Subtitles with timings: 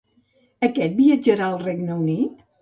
[0.67, 2.43] Aquest viatjarà al Regne Unit?